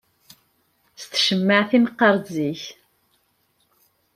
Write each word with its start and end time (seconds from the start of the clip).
S 1.01 1.03
tcemmaɛt 1.11 1.71
i 1.77 1.79
neqqaṛ 1.79 2.15
zik. 2.33 2.63